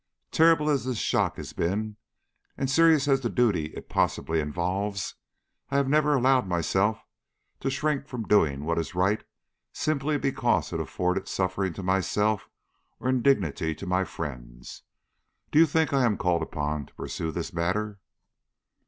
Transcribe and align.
Terrible 0.31 0.67
as 0.67 0.85
this 0.85 0.97
shock 0.97 1.37
has 1.37 1.53
been, 1.53 1.95
and 2.57 2.71
serious 2.71 3.07
as 3.07 3.19
is 3.19 3.21
the 3.21 3.29
duty 3.29 3.65
it 3.75 3.87
possibly 3.87 4.39
involves, 4.39 5.13
I 5.69 5.75
have 5.77 5.87
never 5.87 6.15
allowed 6.15 6.47
myself 6.47 6.97
to 7.59 7.69
shrink 7.69 8.07
from 8.07 8.23
doing 8.27 8.65
what 8.65 8.77
was 8.77 8.95
right 8.95 9.23
simply 9.73 10.17
because 10.17 10.73
it 10.73 10.79
afforded 10.79 11.27
suffering 11.27 11.73
to 11.73 11.83
myself 11.83 12.49
or 12.99 13.09
indignity 13.09 13.75
to 13.75 13.85
my 13.85 14.03
friends. 14.03 14.81
Do 15.51 15.59
you 15.59 15.67
think 15.67 15.93
I 15.93 16.03
am 16.03 16.17
called 16.17 16.41
upon 16.41 16.87
to 16.87 16.95
pursue 16.95 17.31
this 17.31 17.53
matter?" 17.53 17.99